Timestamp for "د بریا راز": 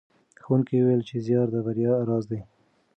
1.51-2.25